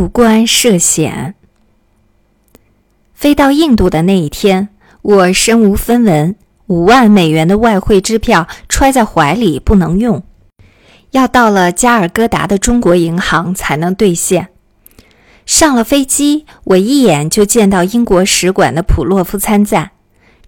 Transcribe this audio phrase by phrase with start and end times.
[0.00, 1.34] 入关涉险。
[3.12, 4.70] 飞到印度的那一天，
[5.02, 6.36] 我身无分文，
[6.68, 10.22] 五万美元的外汇支票揣在怀里不能用，
[11.10, 14.48] 要到了加尔各答的中国银行才能兑现。
[15.44, 19.90] 上了飞机，我一眼就见到英国使馆的普洛夫参赞，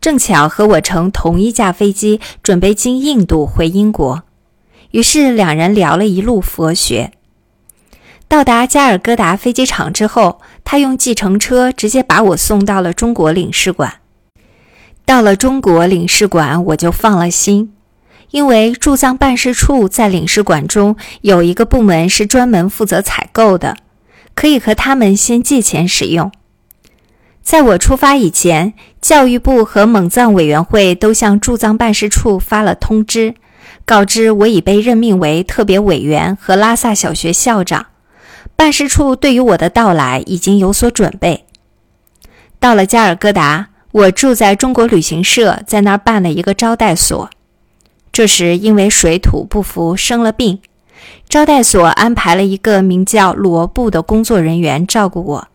[0.00, 4.22] 正巧和我乘同一架飞机，准备经印度回英国。
[4.92, 7.12] 于是两人聊了一路佛学。
[8.32, 13.96] 到达加尔各答飞机场之后，他用计程车直接把我送到了中国领事馆。
[15.04, 17.74] 到了中国领事馆，我就放了心，
[18.30, 23.76] 因为驻藏办事处在领事馆中有一个部门是专门负责采购的。
[24.34, 26.32] 可以和他们先借钱使用。
[27.42, 33.34] 在我出发以前，教育部和蒙藏委员会都向驻藏办事处发了通知，
[33.84, 37.88] 告知我已被任命为特别委员和拉萨小学校长。
[38.56, 41.44] 办事处对于我的到来已经有所准备。
[42.60, 47.30] 到了加尔各答，我住在中国旅行社，在那儿办了一个招待所。
[48.12, 50.60] 这时因为水土不服生了病。
[51.28, 55.48] 招待所安排了一个名叫罗布的工作人员照顾我。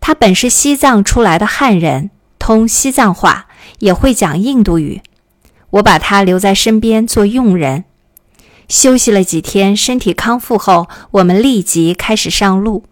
[0.00, 3.48] 他本是西藏出来的汉人，通西藏话，
[3.80, 5.02] 也会讲印度语。
[5.70, 7.84] 我把他留在身边做佣人。
[8.70, 12.84] 休息了几天，身体康复后，我们立即开始上路。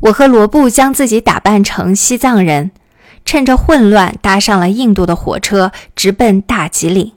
[0.00, 2.70] 我和罗布将自己打扮成西藏人，
[3.24, 7.12] 趁着混乱搭上了印度的火车，直奔大吉岭。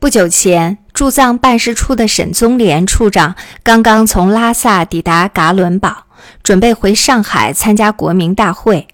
[0.00, 0.78] 不久前。
[0.92, 6.04] 驻藏办事处的沈宗濂处长刚刚从拉萨抵达噶伦堡，
[6.42, 8.86] 准备回上海参加国民大会。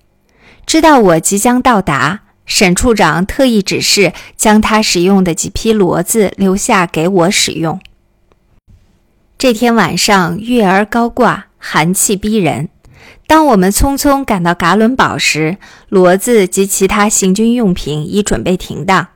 [0.64, 7.78] 知道我即将到达，沈处长特意指示将他使用的几批骡子留下给我使用。
[9.36, 12.70] 这天晚上，月儿高挂，寒气逼人。
[13.26, 15.58] 当我们匆匆赶到噶伦堡时，
[15.90, 19.08] 骡子及其他行军用品已准备停当。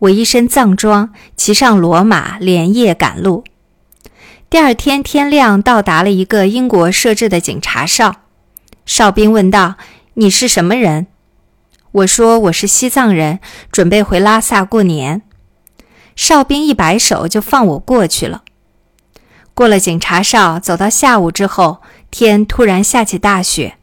[0.00, 3.44] 我一身藏装，骑上骡马，连夜赶路。
[4.50, 8.16] 第二天天亮，到达了一个英国设置的警察哨。
[8.84, 9.76] 哨兵问道
[10.14, 11.06] ：“你是什么人？”
[11.94, 13.38] 我说：“我是西藏人，
[13.70, 15.22] 准备回拉萨过年。”
[16.16, 18.42] 哨兵一摆手，就放我过去了。
[19.54, 23.76] 过了警察哨，走到下午之后，天突然下起大雪。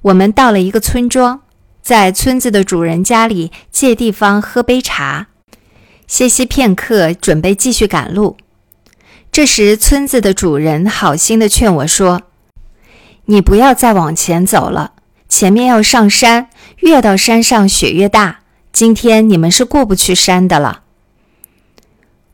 [0.00, 1.42] 我们到了一个村庄。
[1.82, 5.28] 在村子的主人家里借地方喝杯茶，
[6.08, 8.36] 歇息片刻，准备继续赶路。
[9.30, 12.22] 这时，村子的主人好心的劝我说
[13.26, 14.94] ：“你不要再往前走了，
[15.28, 16.48] 前面要上山，
[16.80, 18.40] 越到山上雪越大。
[18.72, 20.82] 今天你们是过不去山的了。”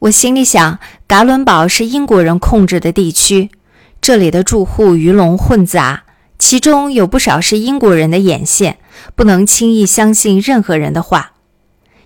[0.01, 3.51] 我心里想，噶伦堡是英国人控制的地区，
[4.01, 6.03] 这里的住户鱼龙混杂。
[6.39, 8.79] 其中有不少是英国人的眼线，
[9.15, 11.35] 不能轻易相信任何人的话。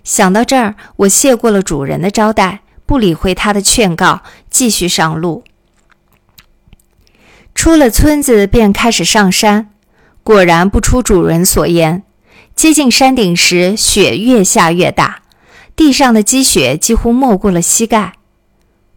[0.04, 4.20] 想到这儿，我谢过了主人的招待，不理会他的劝告，
[4.50, 5.42] 继续上路。
[7.54, 9.70] 出了村子，便开始上山。
[10.22, 12.02] 果然不出主人所言，
[12.56, 15.20] 接近山顶时，雪越下越大，
[15.76, 18.14] 地上的积雪几乎没过了膝盖。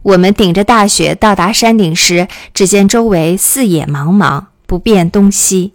[0.02, 4.46] 我们顶着大雪到达山顶时，只见周围四野茫茫。
[4.66, 5.72] 不辨东西，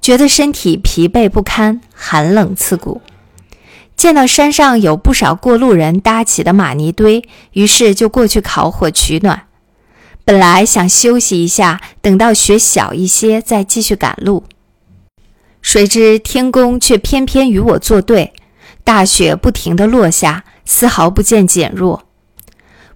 [0.00, 3.00] 觉得身体疲惫不堪，寒冷刺骨。
[3.96, 7.22] 见到山上有不少过路人搭起的玛尼堆，
[7.52, 9.44] 于是就过去烤火取暖。
[10.24, 14.42] 本来想休息一下，等到雪小一些再继续赶路，
[15.66, 18.32] 谁知天公却偏偏与我作对，
[18.84, 22.04] 大雪不停地落下，丝毫不见减弱。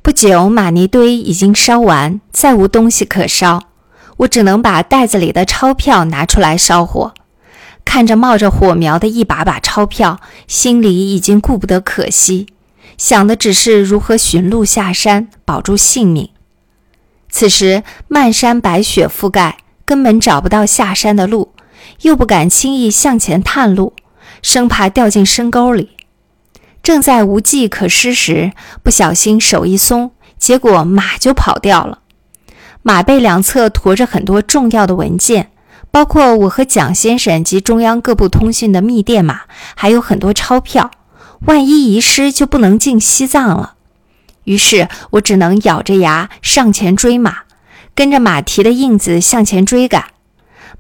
[0.03, 3.65] 不久，玛尼堆已经烧完，再无东西可烧。
[4.19, 7.13] 我只能把袋子里的钞票拿出来烧火，
[7.85, 12.47] 看着冒着火苗的一把把钞票，心里已经顾不得可惜，
[12.97, 16.31] 想的只是如何寻路下山，保住性命。
[17.29, 21.53] 此时漫山白雪覆盖，根本找不到下山的路，
[22.03, 23.95] 又不敢轻易向前探路，
[24.43, 25.91] 生怕掉进深沟里。
[26.83, 31.99] 正在无计可施时，不小心手一松，结果马就跑掉了。
[32.83, 35.51] 马背两侧驮着很多重要的文件，
[35.91, 39.43] 包括我和蒋先生及中央各部通讯的密电码，
[39.75, 40.91] 还有很多钞票。
[41.47, 43.75] 万一遗失，就不能进西藏了。
[44.45, 47.41] 于是我只能咬着牙上前追马，
[47.95, 50.07] 跟着马蹄的印子向前追赶。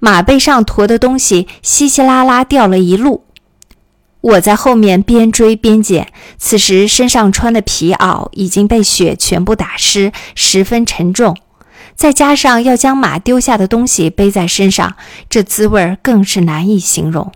[0.00, 3.24] 马背上驮的东西稀稀拉拉掉了一路，
[4.22, 6.12] 我在后面边追边捡。
[6.38, 11.36] 此时身上穿的皮袄已经被雪全部打湿，十分沉重。
[11.94, 14.96] 再加上要将马丢下的东西背在身上，
[15.28, 17.30] 这滋味更是难以形容。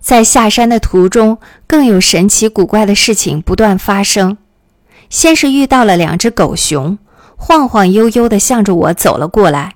[0.00, 1.38] 在下山的途中，
[1.68, 4.36] 更有神奇古怪的事情不断发生。
[5.08, 6.98] 先是遇到了两只狗熊，
[7.36, 9.74] 晃晃悠悠地向着我走了过来。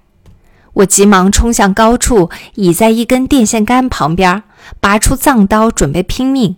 [0.76, 4.43] 我急忙冲向高处，倚在一根电线杆旁边，
[4.78, 6.56] 拔出藏刀准备拼命，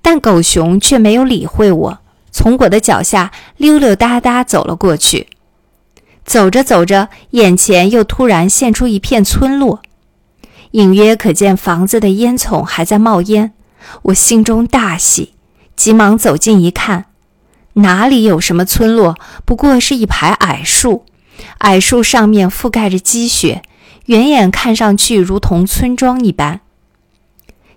[0.00, 1.98] 但狗熊却没有理会我，
[2.30, 5.28] 从我的脚下溜溜达达走了过去。
[6.24, 9.82] 走着走着，眼前又突然现出一片村落。
[10.70, 13.52] 隐约可见房子的烟囱还在冒烟，
[14.04, 15.34] 我心中大喜，
[15.76, 17.04] 急忙走近一看，
[17.74, 21.04] 哪里有什么村落，不过是一排矮树，
[21.58, 23.62] 矮树上面覆盖着积雪，
[24.06, 26.60] 远远看上去如同村庄一般。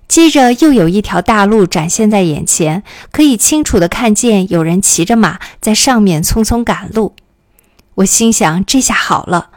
[0.07, 7.13] 接着又有一条大路展现在眼前，可以清楚地看见有人骑着马在上面匆匆赶路。
[7.95, 9.50] 我心想：这下好了。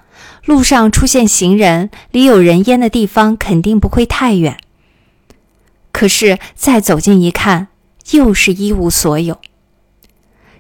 [0.45, 4.57] 路上出现行人，离有人烟的地方肯定不会太远。
[5.93, 7.69] 可是再走近一看，
[8.13, 9.39] 又是一无所有。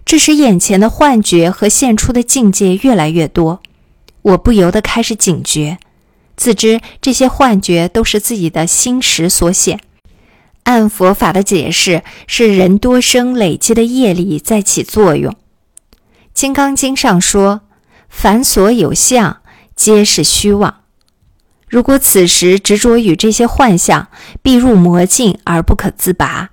[0.05, 3.62] 这时眼前的幻觉和现出的境界越来越多，
[4.23, 5.79] 我不由得开始警觉，
[6.37, 9.81] 自知这些幻觉都是自己的心识所显。
[10.64, 15.32] 按佛法的解释，是人多生累积的业力在起作用。
[16.35, 17.62] 《金刚经》上说
[18.08, 19.38] ：“凡所有相。”
[19.75, 20.82] 皆是虚妄。
[21.67, 24.08] 如果此时执着于这些幻象，
[24.43, 26.50] 必入魔境而不可自拔。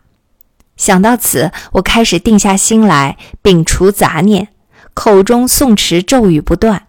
[0.78, 4.48] 想到此，我开始定下心来，摒除杂念，
[4.94, 6.84] 口中诵持咒语不断。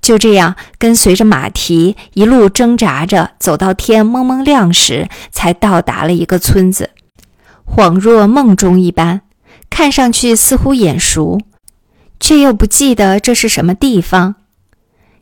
[0.00, 6.90] 就这样，跟随着马蹄一路挣扎着，走到天蒙蒙亮时，才到达了一个村子，
[7.66, 9.22] 恍若梦中一般，
[9.70, 11.40] 看上去似乎眼熟，
[12.20, 14.34] 却又不记得这是什么地方。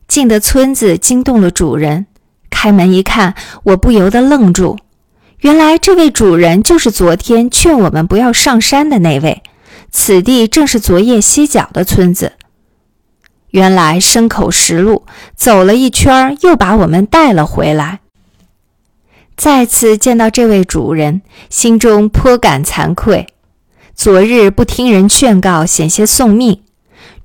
[0.08, 2.06] 进的村子惊动了主人，
[2.50, 4.76] 开门一看，我不由得愣住。
[5.42, 9.42] 原来这位主人就是昨天劝我们不要上山的那位，
[9.90, 12.34] 此地正是昨夜歇脚的村子。
[13.50, 15.04] 原来牲口食路，
[15.34, 17.98] 走了一圈，又把我们带了回来。
[19.36, 23.26] 再次见到这位主人，心中颇感惭愧。
[23.96, 26.62] 昨日不听人劝告，险些送命。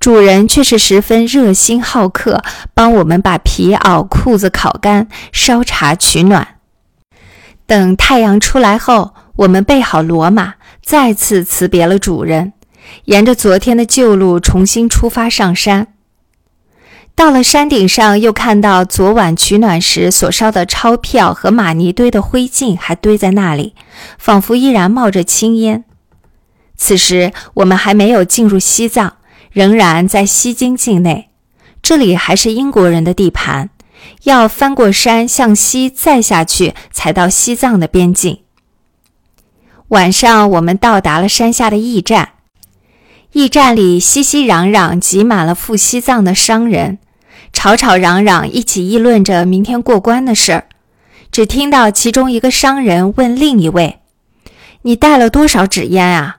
[0.00, 2.42] 主人却是十分热心好客，
[2.74, 6.57] 帮我们把皮袄、裤子烤干，烧茶取暖。
[7.68, 12.54] 等太阳出来后，我们备好骡马，再次辞别了主人，
[13.04, 15.88] 沿着昨天的旧路重新出发上山。
[17.14, 23.74] 到了山顶上，又看到昨晚取暖时所烧的钞票和玛尼堆的灰烬还堆在那里，
[24.18, 25.84] 仿佛依然冒着青烟。
[26.74, 29.14] 此时我们还没有进入西藏。
[29.50, 31.30] 仍然在西京境内，
[31.82, 33.70] 这里还是英国人的地盘，
[34.24, 38.40] 要翻过山向西再下去，才到西藏的边境。
[39.88, 42.30] 晚上，我们到达了山下的驿站，
[43.32, 46.98] 驿站里熙熙攘攘，挤满了赴西藏的商人，
[47.52, 50.68] 吵吵嚷嚷，一起议论着明天过关的事儿。
[51.30, 54.00] 只听到其中一个商人问另一位
[54.82, 56.38] ：“你带了多少纸烟啊？”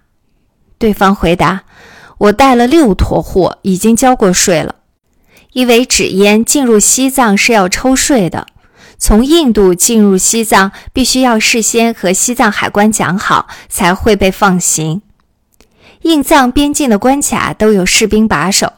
[0.78, 1.64] 对方回答。
[2.18, 4.76] 我带了六坨货，已经交过税了。
[5.54, 8.48] 因为纸烟进入西藏是要抽税的，
[8.98, 15.02] 从印度进入西藏必须要事先和西藏海关讲好，才会被放行。
[16.04, 18.74] 印藏边境的关卡都有士兵把守。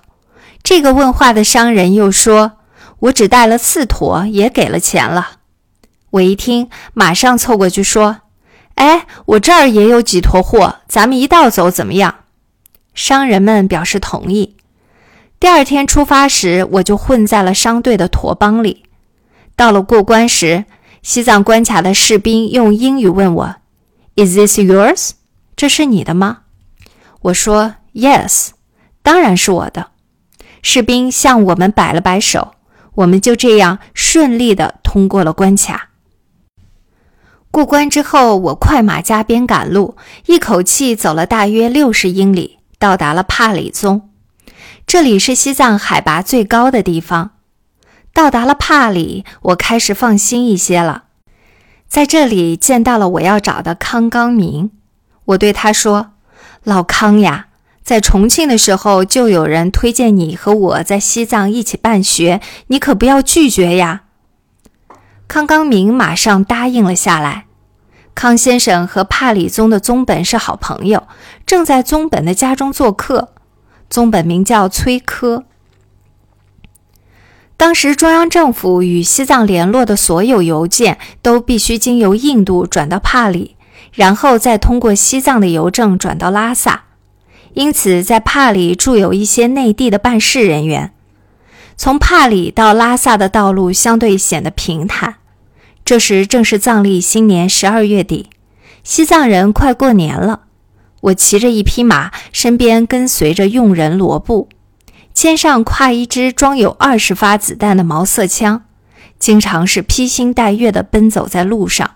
[0.63, 2.53] 这个问话的商人又说
[2.99, 5.37] ：“我只带了四坨，也给了钱了。”
[6.11, 8.21] 我一听，马上凑过去说
[8.75, 12.15] ：“哎，我这儿也有几坨货，咱们一道走怎么样？”
[12.93, 14.55] 商人们表示同意。
[15.41, 18.83] 第二天出发时，我就混在了商队的驼帮里。
[19.55, 20.65] 到了过关时，
[21.01, 23.55] 西藏关卡的士兵用英语问我
[24.15, 25.13] ：“Is this yours？”
[25.55, 26.41] 这是你的吗？
[27.21, 28.49] 我说：“Yes，
[29.01, 29.87] 当然是我的。”
[30.61, 32.53] 士兵向我们摆了摆手，
[32.93, 35.89] 我们就这样顺利地通过了关卡。
[37.49, 42.59] 过关之后，我快马加鞭赶路，一口气走了大约六十英里。
[42.77, 44.10] 到达了帕里宗，
[44.91, 47.31] 这里是西藏海拔最高的地方。
[48.13, 51.03] 到达了帕里，我开始放心一些了。
[51.87, 54.69] 在这里见到了我要找的康刚明，
[55.23, 56.11] 我对他说
[56.65, 57.45] ：“老康呀，
[57.81, 64.01] 在重庆的时候就有人推荐你和我在西藏一起办学，你可不要拒绝呀。”
[65.29, 67.45] 康刚明马上答应了下来。
[68.13, 71.07] 康先生和帕里宗的宗本是好朋友，
[71.45, 73.29] 正在宗本的家中做客。
[73.91, 75.43] 宗本名叫崔科。
[77.57, 83.57] 当时中央政府与西藏联络的所有邮件都必须经由印度转到帕里，
[83.93, 86.85] 然后再通过西藏的邮政转到拉萨。
[87.53, 90.93] 因此，在帕里驻有一些内地的办事人员。
[91.75, 95.15] 从帕里到拉萨的道路相对显得平坦。
[95.83, 98.29] 这时正是藏历新年十二月底，
[98.83, 100.43] 西藏人快过年了。
[101.01, 104.49] 我骑着一匹马，身边跟随着佣人罗布。
[105.13, 108.63] 肩上挎一支装有二十发子弹的毛瑟枪，
[109.19, 111.91] 经常是披星戴月地奔走在路上。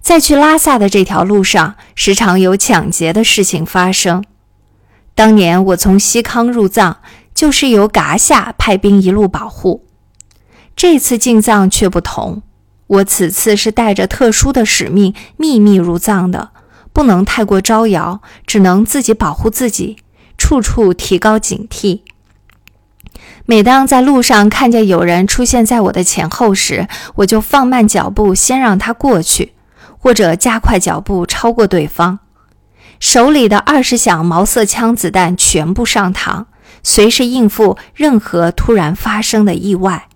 [0.00, 4.22] 在去拉萨的这条路上，时常有抢劫的事情发生。
[5.16, 6.98] 当年我从西康入藏，
[7.34, 9.84] 就是由噶夏派兵一路保护。
[10.76, 12.42] 这次进藏却不同，
[12.86, 16.50] 我此次是带着特殊的使命，秘密入藏的，
[16.96, 19.98] 不能太过招摇，只能自己保护自己。
[20.38, 22.00] 处处提高警惕。
[23.44, 29.52] 每当在路上看见有人出现在我的前后时，我就放慢脚步，先让他过去，
[29.98, 32.20] 或者加快脚步超过对方。
[32.98, 36.46] 手里的二十响毛瑟枪子弹全部上膛，
[36.82, 40.08] 随时应付任何突然发生的意外。